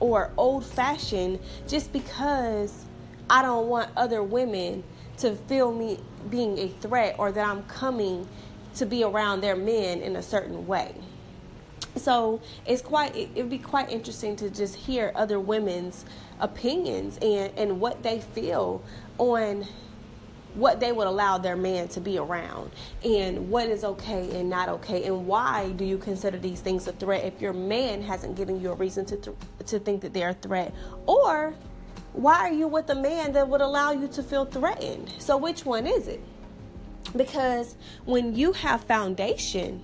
or 0.00 0.30
old 0.36 0.64
fashioned 0.64 1.38
just 1.66 1.92
because 1.92 2.84
I 3.30 3.42
don't 3.42 3.68
want 3.68 3.90
other 3.96 4.22
women 4.22 4.84
to 5.18 5.34
feel 5.34 5.72
me 5.72 5.98
being 6.30 6.58
a 6.58 6.68
threat 6.80 7.16
or 7.18 7.32
that 7.32 7.46
I'm 7.46 7.62
coming 7.64 8.28
to 8.76 8.86
be 8.86 9.04
around 9.04 9.40
their 9.40 9.56
men 9.56 10.00
in 10.00 10.16
a 10.16 10.22
certain 10.22 10.66
way. 10.66 10.94
So 11.96 12.40
it's 12.66 12.82
quite 12.82 13.14
it 13.14 13.34
would 13.36 13.50
be 13.50 13.58
quite 13.58 13.90
interesting 13.90 14.34
to 14.36 14.50
just 14.50 14.74
hear 14.74 15.12
other 15.14 15.38
women's 15.38 16.04
opinions 16.40 17.18
and 17.22 17.52
and 17.56 17.80
what 17.80 18.02
they 18.02 18.20
feel 18.20 18.82
on 19.18 19.66
what 20.54 20.78
they 20.80 20.92
would 20.92 21.06
allow 21.06 21.36
their 21.36 21.56
man 21.56 21.88
to 21.88 22.00
be 22.00 22.16
around 22.18 22.70
and 23.04 23.50
what 23.50 23.68
is 23.68 23.84
okay 23.84 24.38
and 24.38 24.48
not 24.48 24.68
okay 24.68 25.04
and 25.04 25.26
why 25.26 25.70
do 25.72 25.84
you 25.84 25.98
consider 25.98 26.38
these 26.38 26.60
things 26.60 26.86
a 26.86 26.92
threat 26.92 27.24
if 27.24 27.40
your 27.40 27.52
man 27.52 28.00
hasn't 28.00 28.36
given 28.36 28.60
you 28.60 28.70
a 28.70 28.74
reason 28.74 29.04
to 29.04 29.16
th- 29.16 29.36
to 29.66 29.78
think 29.78 30.00
that 30.00 30.12
they're 30.12 30.30
a 30.30 30.34
threat? 30.34 30.72
Or 31.06 31.54
why 32.12 32.38
are 32.38 32.52
you 32.52 32.68
with 32.68 32.88
a 32.90 32.94
man 32.94 33.32
that 33.32 33.48
would 33.48 33.60
allow 33.60 33.90
you 33.90 34.06
to 34.08 34.22
feel 34.22 34.44
threatened? 34.44 35.12
So 35.18 35.36
which 35.36 35.64
one 35.64 35.86
is 35.86 36.06
it? 36.06 36.20
Because 37.16 37.76
when 38.04 38.34
you 38.34 38.52
have 38.52 38.84
foundation 38.84 39.82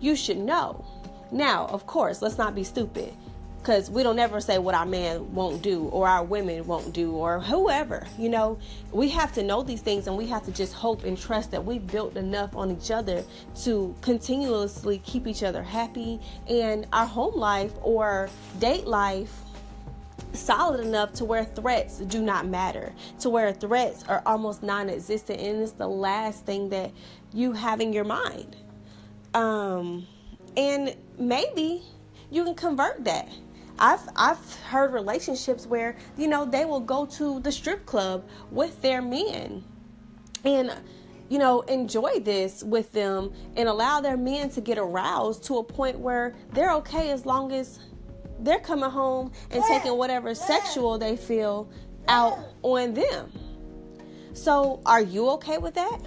you 0.00 0.16
should 0.16 0.38
know. 0.38 0.84
Now 1.30 1.66
of 1.66 1.86
course 1.86 2.22
let's 2.22 2.38
not 2.38 2.54
be 2.54 2.64
stupid 2.64 3.14
because 3.60 3.90
we 3.90 4.02
don't 4.02 4.18
ever 4.18 4.40
say 4.40 4.58
what 4.58 4.74
our 4.74 4.86
man 4.86 5.34
won't 5.34 5.62
do 5.62 5.84
or 5.88 6.08
our 6.08 6.24
women 6.24 6.66
won't 6.66 6.92
do 6.92 7.12
or 7.12 7.40
whoever 7.40 8.06
you 8.18 8.28
know? 8.28 8.58
We 8.92 9.08
have 9.10 9.32
to 9.34 9.42
know 9.42 9.62
these 9.62 9.82
things 9.82 10.06
and 10.06 10.16
we 10.16 10.26
have 10.28 10.44
to 10.46 10.52
just 10.52 10.72
hope 10.72 11.04
and 11.04 11.16
trust 11.18 11.50
that 11.50 11.64
we've 11.64 11.86
built 11.86 12.16
enough 12.16 12.56
on 12.56 12.70
each 12.70 12.90
other 12.90 13.22
to 13.62 13.94
continuously 14.00 14.98
keep 14.98 15.26
each 15.26 15.42
other 15.42 15.62
happy 15.62 16.20
and 16.48 16.86
our 16.92 17.06
home 17.06 17.36
life 17.36 17.72
or 17.82 18.28
date 18.58 18.86
life 18.86 19.32
solid 20.32 20.80
enough 20.80 21.12
to 21.12 21.24
where 21.24 21.44
threats 21.44 21.98
do 21.98 22.22
not 22.22 22.46
matter 22.46 22.92
to 23.18 23.28
where 23.28 23.52
threats 23.52 24.04
are 24.08 24.22
almost 24.26 24.62
non-existent 24.62 25.40
and 25.40 25.60
it's 25.60 25.72
the 25.72 25.88
last 25.88 26.46
thing 26.46 26.68
that 26.68 26.92
you 27.32 27.52
have 27.52 27.80
in 27.80 27.92
your 27.92 28.04
mind. 28.04 28.56
Um 29.34 30.06
and 30.56 30.96
maybe 31.18 31.82
you 32.30 32.44
can 32.44 32.54
convert 32.54 33.04
that 33.04 33.28
I've 33.80 34.06
I've 34.14 34.54
heard 34.64 34.92
relationships 34.92 35.66
where 35.66 35.96
you 36.16 36.28
know 36.28 36.44
they 36.44 36.64
will 36.64 36.80
go 36.80 37.06
to 37.06 37.40
the 37.40 37.50
strip 37.50 37.86
club 37.86 38.28
with 38.50 38.80
their 38.82 39.00
men, 39.00 39.64
and 40.44 40.76
you 41.28 41.38
know 41.38 41.62
enjoy 41.62 42.20
this 42.20 42.62
with 42.62 42.92
them 42.92 43.32
and 43.56 43.68
allow 43.68 44.00
their 44.00 44.18
men 44.18 44.50
to 44.50 44.60
get 44.60 44.76
aroused 44.78 45.44
to 45.44 45.58
a 45.58 45.64
point 45.64 45.98
where 45.98 46.34
they're 46.52 46.72
okay 46.74 47.10
as 47.10 47.24
long 47.24 47.52
as 47.52 47.78
they're 48.40 48.60
coming 48.60 48.90
home 48.90 49.32
and 49.50 49.62
taking 49.64 49.96
whatever 49.96 50.34
sexual 50.34 50.98
they 50.98 51.16
feel 51.16 51.70
out 52.08 52.38
on 52.62 52.94
them. 52.94 53.32
So, 54.32 54.80
are 54.86 55.02
you 55.02 55.28
okay 55.30 55.58
with 55.58 55.74
that? 55.74 56.00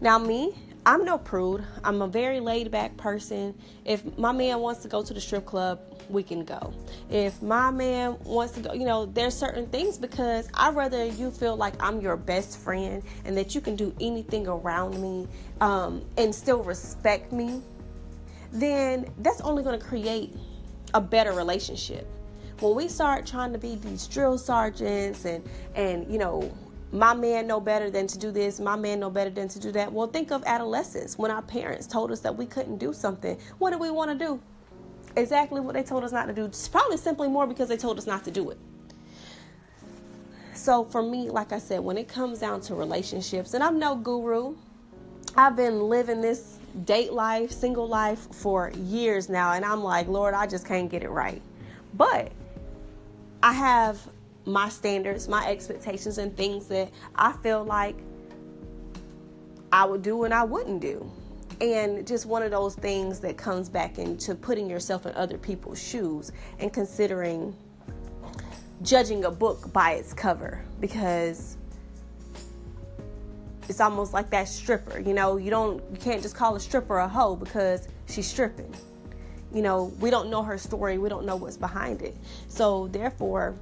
Now, 0.00 0.18
me, 0.18 0.54
I'm 0.86 1.04
no 1.04 1.18
prude. 1.18 1.64
I'm 1.82 2.00
a 2.00 2.06
very 2.06 2.38
laid 2.38 2.70
back 2.70 2.96
person. 2.96 3.58
If 3.84 4.16
my 4.16 4.30
man 4.30 4.60
wants 4.60 4.82
to 4.82 4.88
go 4.88 5.02
to 5.02 5.12
the 5.12 5.20
strip 5.20 5.44
club, 5.44 5.80
we 6.08 6.22
can 6.22 6.44
go. 6.44 6.72
If 7.10 7.42
my 7.42 7.72
man 7.72 8.16
wants 8.22 8.54
to 8.54 8.60
go, 8.60 8.72
you 8.72 8.84
know, 8.84 9.06
there's 9.06 9.34
certain 9.34 9.66
things 9.66 9.98
because 9.98 10.48
I'd 10.54 10.76
rather 10.76 11.04
you 11.04 11.32
feel 11.32 11.56
like 11.56 11.74
I'm 11.82 12.00
your 12.00 12.16
best 12.16 12.60
friend 12.60 13.02
and 13.24 13.36
that 13.36 13.52
you 13.52 13.60
can 13.60 13.74
do 13.74 13.92
anything 14.00 14.46
around 14.46 15.02
me 15.02 15.26
um, 15.60 16.04
and 16.16 16.32
still 16.32 16.62
respect 16.62 17.32
me, 17.32 17.60
then 18.52 19.12
that's 19.18 19.40
only 19.40 19.64
going 19.64 19.80
to 19.80 19.84
create 19.84 20.36
a 20.94 21.00
better 21.00 21.32
relationship. 21.32 22.08
When 22.60 22.76
we 22.76 22.86
start 22.86 23.26
trying 23.26 23.52
to 23.52 23.58
be 23.58 23.74
these 23.74 24.06
drill 24.06 24.38
sergeants 24.38 25.24
and 25.24 25.46
and 25.74 26.10
you 26.10 26.18
know 26.18 26.50
my 26.92 27.14
man 27.14 27.46
know 27.46 27.60
better 27.60 27.90
than 27.90 28.06
to 28.06 28.18
do 28.18 28.30
this, 28.30 28.60
my 28.60 28.76
man 28.76 29.00
know 29.00 29.10
better 29.10 29.30
than 29.30 29.48
to 29.48 29.58
do 29.58 29.72
that. 29.72 29.92
Well, 29.92 30.06
think 30.06 30.30
of 30.30 30.44
adolescence 30.44 31.18
when 31.18 31.30
our 31.30 31.42
parents 31.42 31.86
told 31.86 32.10
us 32.12 32.20
that 32.20 32.36
we 32.36 32.46
couldn't 32.46 32.78
do 32.78 32.92
something. 32.92 33.38
What 33.58 33.70
did 33.70 33.80
we 33.80 33.90
want 33.90 34.16
to 34.16 34.24
do? 34.24 34.40
exactly 35.16 35.60
what 35.60 35.74
they 35.74 35.82
told 35.82 36.04
us 36.04 36.12
not 36.12 36.26
to 36.26 36.32
do. 36.32 36.44
It's 36.44 36.68
probably 36.68 36.96
simply 36.96 37.28
more 37.28 37.46
because 37.46 37.68
they 37.68 37.76
told 37.76 37.98
us 37.98 38.06
not 38.06 38.24
to 38.24 38.30
do 38.30 38.50
it. 38.50 38.58
So 40.54 40.84
for 40.84 41.02
me, 41.02 41.30
like 41.30 41.52
I 41.52 41.58
said, 41.58 41.80
when 41.80 41.96
it 41.96 42.08
comes 42.08 42.38
down 42.38 42.60
to 42.62 42.74
relationships, 42.74 43.54
and 43.54 43.62
I'm 43.62 43.78
no 43.78 43.94
guru, 43.94 44.56
I've 45.36 45.56
been 45.56 45.80
living 45.80 46.20
this 46.20 46.58
date 46.84 47.12
life, 47.12 47.50
single 47.50 47.88
life 47.88 48.32
for 48.32 48.70
years 48.70 49.28
now, 49.28 49.52
and 49.52 49.64
I'm 49.64 49.82
like, 49.82 50.08
Lord, 50.08 50.34
I 50.34 50.46
just 50.46 50.66
can't 50.66 50.90
get 50.90 51.02
it 51.02 51.10
right. 51.10 51.42
But 51.94 52.32
I 53.42 53.52
have 53.52 54.00
my 54.46 54.68
standards, 54.68 55.28
my 55.28 55.46
expectations, 55.48 56.18
and 56.18 56.34
things 56.36 56.66
that 56.68 56.90
I 57.16 57.32
feel 57.32 57.64
like 57.64 57.96
I 59.72 59.84
would 59.84 60.02
do 60.02 60.24
and 60.24 60.32
I 60.32 60.44
wouldn't 60.44 60.80
do. 60.80 61.10
And 61.60 62.06
just 62.06 62.26
one 62.26 62.42
of 62.42 62.50
those 62.50 62.74
things 62.74 63.20
that 63.20 63.36
comes 63.36 63.68
back 63.68 63.98
into 63.98 64.34
putting 64.34 64.70
yourself 64.70 65.06
in 65.06 65.14
other 65.14 65.38
people's 65.38 65.82
shoes 65.82 66.30
and 66.58 66.72
considering 66.72 67.56
judging 68.82 69.24
a 69.24 69.30
book 69.30 69.72
by 69.72 69.92
its 69.92 70.12
cover 70.12 70.62
because 70.80 71.56
it's 73.68 73.80
almost 73.80 74.12
like 74.12 74.28
that 74.30 74.46
stripper 74.46 74.98
you 75.00 75.14
know? 75.14 75.38
You 75.38 75.50
don't 75.50 75.82
you 75.90 75.98
can't 75.98 76.20
just 76.22 76.34
call 76.34 76.54
a 76.56 76.60
stripper 76.60 76.98
a 76.98 77.08
hoe 77.08 77.36
because 77.36 77.88
she's 78.06 78.26
stripping. 78.26 78.74
You 79.50 79.62
know 79.62 79.84
we 79.98 80.10
don't 80.10 80.28
know 80.28 80.42
her 80.42 80.58
story 80.58 80.98
we 80.98 81.08
don't 81.08 81.24
know 81.24 81.36
what's 81.36 81.56
behind 81.56 82.02
it. 82.02 82.14
So 82.48 82.88
therefore 82.88 83.56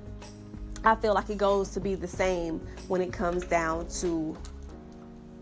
i 0.85 0.95
feel 0.95 1.15
like 1.15 1.31
it 1.31 1.39
goes 1.39 1.71
to 1.71 1.81
be 1.81 1.95
the 1.95 2.09
same 2.09 2.61
when 2.89 3.01
it 3.01 3.13
comes 3.13 3.45
down 3.45 3.87
to 3.89 4.37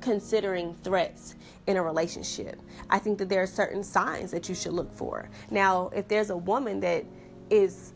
considering 0.02 0.75
threats 0.82 1.37
in 1.66 1.76
a 1.76 1.82
relationship. 1.82 2.61
I 2.90 2.99
think 2.99 3.18
that 3.18 3.28
there 3.28 3.42
are 3.42 3.46
certain 3.46 3.82
signs 3.82 4.30
that 4.32 4.49
you 4.49 4.54
should 4.54 4.72
look 4.72 4.92
for. 4.92 5.30
Now, 5.50 5.90
if 5.94 6.08
there's 6.08 6.30
a 6.30 6.37
woman 6.37 6.80
that 6.80 7.06
is 7.49 7.94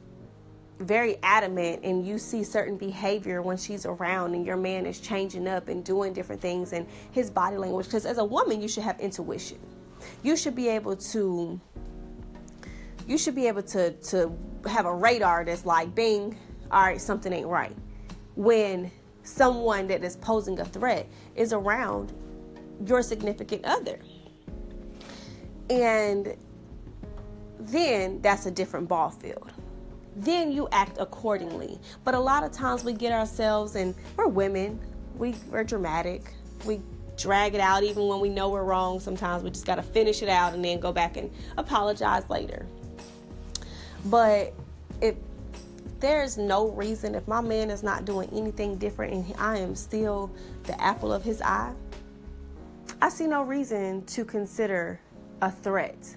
very 0.78 1.16
adamant 1.22 1.82
and 1.82 2.06
you 2.06 2.18
see 2.18 2.44
certain 2.44 2.76
behavior 2.76 3.40
when 3.42 3.56
she's 3.56 3.86
around 3.86 4.34
and 4.34 4.44
your 4.44 4.58
man 4.58 4.84
is 4.84 5.00
changing 5.00 5.48
up 5.48 5.68
and 5.68 5.82
doing 5.82 6.12
different 6.12 6.40
things 6.40 6.74
and 6.74 6.86
his 7.12 7.30
body 7.30 7.56
language 7.56 7.86
because 7.86 8.04
as 8.04 8.18
a 8.18 8.24
woman 8.24 8.60
you 8.60 8.68
should 8.68 8.82
have 8.82 9.00
intuition 9.00 9.58
you 10.22 10.36
should 10.36 10.54
be 10.54 10.68
able 10.68 10.94
to 10.94 11.58
you 13.06 13.16
should 13.16 13.34
be 13.34 13.46
able 13.46 13.62
to 13.62 13.92
to 13.92 14.30
have 14.68 14.84
a 14.84 14.94
radar 14.94 15.46
that's 15.46 15.64
like 15.64 15.94
bing 15.94 16.36
all 16.70 16.82
right 16.82 17.00
something 17.00 17.32
ain't 17.32 17.46
right 17.46 17.76
when 18.36 18.90
someone 19.22 19.86
that 19.88 20.04
is 20.04 20.16
posing 20.16 20.60
a 20.60 20.64
threat 20.64 21.08
is 21.34 21.52
around 21.52 22.12
your 22.84 23.02
significant 23.02 23.64
other. 23.64 23.98
And 25.68 26.36
then 27.58 28.20
that's 28.20 28.46
a 28.46 28.50
different 28.50 28.88
ball 28.88 29.10
field. 29.10 29.52
Then 30.14 30.52
you 30.52 30.68
act 30.72 30.98
accordingly. 30.98 31.80
But 32.04 32.14
a 32.14 32.20
lot 32.20 32.44
of 32.44 32.52
times 32.52 32.84
we 32.84 32.92
get 32.92 33.12
ourselves, 33.12 33.74
and 33.74 33.94
we're 34.16 34.28
women, 34.28 34.78
we, 35.16 35.34
we're 35.50 35.64
dramatic. 35.64 36.32
We 36.64 36.80
drag 37.16 37.54
it 37.54 37.60
out 37.60 37.82
even 37.82 38.06
when 38.06 38.20
we 38.20 38.28
know 38.28 38.50
we're 38.50 38.62
wrong. 38.62 39.00
Sometimes 39.00 39.42
we 39.42 39.50
just 39.50 39.66
got 39.66 39.76
to 39.76 39.82
finish 39.82 40.22
it 40.22 40.28
out 40.28 40.54
and 40.54 40.64
then 40.64 40.78
go 40.78 40.92
back 40.92 41.16
and 41.16 41.30
apologize 41.56 42.28
later. 42.30 42.66
But 44.06 44.54
if 45.00 45.16
there's 46.00 46.36
no 46.36 46.68
reason 46.70 47.14
if 47.14 47.26
my 47.26 47.40
man 47.40 47.70
is 47.70 47.82
not 47.82 48.04
doing 48.04 48.28
anything 48.32 48.76
different 48.76 49.12
and 49.12 49.34
I 49.38 49.58
am 49.58 49.74
still 49.74 50.30
the 50.64 50.80
apple 50.80 51.12
of 51.12 51.22
his 51.22 51.40
eye, 51.42 51.72
I 53.00 53.08
see 53.08 53.26
no 53.26 53.42
reason 53.42 54.04
to 54.06 54.24
consider 54.24 55.00
a 55.40 55.50
threat. 55.50 56.16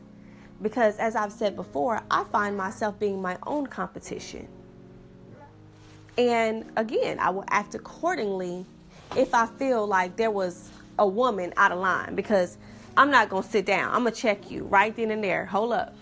Because 0.62 0.98
as 0.98 1.16
I've 1.16 1.32
said 1.32 1.56
before, 1.56 2.02
I 2.12 2.26
find 2.26 2.58
myself 2.58 3.00
being 3.00 3.22
my 3.22 3.38
own 3.46 3.68
competition. 3.68 4.48
And 6.18 6.70
again, 6.76 7.20
I 7.20 7.30
will 7.30 7.46
act 7.50 7.76
accordingly 7.76 8.66
if 9.16 9.34
I 9.34 9.46
feel 9.46 9.88
like 9.88 10.18
there 10.18 10.32
was 10.32 10.70
a 10.98 11.08
woman 11.08 11.54
out 11.56 11.72
of 11.72 11.80
line 11.80 12.16
because 12.16 12.58
I'm 12.98 13.10
not 13.10 13.30
going 13.30 13.44
to 13.44 13.50
sit 13.50 13.66
down. 13.66 13.94
I'm 13.94 14.02
going 14.02 14.14
to 14.14 14.20
check 14.20 14.52
you 14.52 14.66
right 14.66 14.94
then 14.94 15.12
and 15.12 15.24
there. 15.24 15.46
Hold 15.46 15.72
up. 15.72 15.96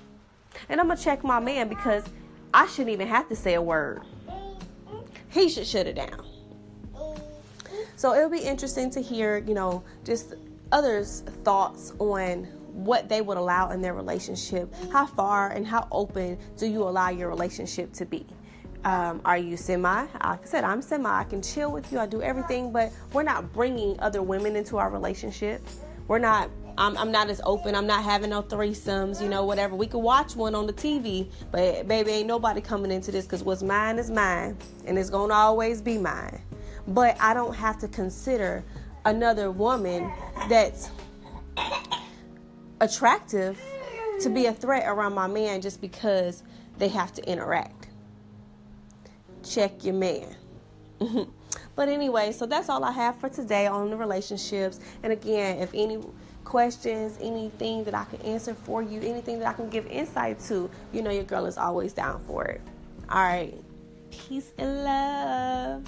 And 0.69 0.79
I'm 0.79 0.87
going 0.87 0.97
to 0.97 1.03
check 1.03 1.23
my 1.23 1.39
man 1.39 1.69
because 1.69 2.03
I 2.53 2.67
shouldn't 2.67 2.89
even 2.89 3.07
have 3.07 3.27
to 3.29 3.35
say 3.35 3.55
a 3.55 3.61
word. 3.61 4.01
He 5.29 5.49
should 5.49 5.67
shut 5.67 5.87
it 5.87 5.95
down. 5.95 6.25
So 7.95 8.13
it'll 8.13 8.29
be 8.29 8.39
interesting 8.39 8.89
to 8.91 9.01
hear, 9.01 9.37
you 9.39 9.53
know, 9.53 9.83
just 10.03 10.35
others' 10.71 11.21
thoughts 11.43 11.93
on 11.99 12.45
what 12.73 13.09
they 13.09 13.21
would 13.21 13.37
allow 13.37 13.71
in 13.71 13.81
their 13.81 13.95
relationship. 13.95 14.71
How 14.91 15.07
far 15.07 15.49
and 15.49 15.65
how 15.65 15.87
open 15.91 16.37
do 16.57 16.67
you 16.67 16.83
allow 16.83 17.09
your 17.09 17.27
relationship 17.27 17.91
to 17.93 18.05
be? 18.05 18.25
Um, 18.83 19.19
are 19.25 19.37
you 19.37 19.57
semi? 19.57 20.01
Like 20.01 20.13
I 20.23 20.39
said, 20.43 20.63
I'm 20.63 20.81
semi. 20.81 21.09
I 21.09 21.23
can 21.23 21.41
chill 21.41 21.71
with 21.71 21.91
you. 21.91 21.99
I 21.99 22.05
do 22.05 22.21
everything, 22.21 22.71
but 22.71 22.91
we're 23.13 23.23
not 23.23 23.51
bringing 23.51 23.99
other 23.99 24.21
women 24.21 24.55
into 24.55 24.77
our 24.77 24.89
relationship. 24.89 25.61
We're 26.07 26.19
not. 26.19 26.49
I'm, 26.77 26.95
I'm 26.97 27.11
not 27.11 27.29
as 27.29 27.41
open. 27.43 27.75
I'm 27.75 27.87
not 27.87 28.03
having 28.03 28.29
no 28.29 28.43
threesomes. 28.43 29.21
You 29.21 29.29
know, 29.29 29.45
whatever. 29.45 29.75
We 29.75 29.87
could 29.87 29.99
watch 29.99 30.35
one 30.35 30.55
on 30.55 30.67
the 30.67 30.73
TV, 30.73 31.29
but 31.51 31.87
baby, 31.87 32.11
ain't 32.11 32.27
nobody 32.27 32.61
coming 32.61 32.91
into 32.91 33.11
this 33.11 33.25
because 33.25 33.43
what's 33.43 33.63
mine 33.63 33.97
is 33.97 34.11
mine, 34.11 34.57
and 34.85 34.97
it's 34.97 35.09
gonna 35.09 35.33
always 35.33 35.81
be 35.81 35.97
mine. 35.97 36.41
But 36.87 37.17
I 37.19 37.33
don't 37.33 37.53
have 37.55 37.77
to 37.79 37.87
consider 37.87 38.63
another 39.05 39.51
woman 39.51 40.11
that's 40.49 40.89
attractive 42.81 43.59
to 44.21 44.29
be 44.29 44.45
a 44.45 44.53
threat 44.53 44.83
around 44.87 45.13
my 45.13 45.27
man 45.27 45.61
just 45.61 45.81
because 45.81 46.43
they 46.77 46.87
have 46.87 47.13
to 47.13 47.29
interact. 47.29 47.87
Check 49.43 49.83
your 49.83 49.93
man. 49.93 50.35
but 51.75 51.89
anyway, 51.89 52.31
so 52.31 52.45
that's 52.45 52.69
all 52.69 52.83
I 52.83 52.91
have 52.91 53.19
for 53.19 53.29
today 53.29 53.67
on 53.67 53.89
the 53.89 53.97
relationships. 53.97 54.79
And 55.03 55.13
again, 55.13 55.59
if 55.59 55.71
any 55.73 55.99
questions, 56.47 57.17
anything 57.21 57.83
that 57.83 57.93
I 57.93 58.05
can 58.05 58.21
answer 58.21 58.53
for 58.53 58.81
you, 58.81 59.01
anything 59.01 59.37
that 59.39 59.49
I 59.49 59.53
can 59.53 59.69
give 59.69 59.85
insight 59.87 60.39
to, 60.47 60.69
you 60.93 61.01
know 61.01 61.11
your 61.11 61.25
girl 61.25 61.45
is 61.45 61.57
always 61.57 61.91
down 61.91 62.23
for 62.25 62.45
it. 62.45 62.61
All 63.09 63.21
right. 63.21 63.53
Peace 64.11 64.53
and 64.57 64.83
love. 64.85 65.83